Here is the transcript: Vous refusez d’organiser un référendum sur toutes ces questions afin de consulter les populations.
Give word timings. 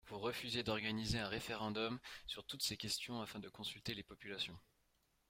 Vous 0.07 0.17
refusez 0.17 0.63
d’organiser 0.63 1.19
un 1.19 1.27
référendum 1.27 1.99
sur 2.25 2.43
toutes 2.43 2.63
ces 2.63 2.75
questions 2.75 3.21
afin 3.21 3.37
de 3.37 3.49
consulter 3.49 3.93
les 3.93 4.01
populations. 4.01 4.57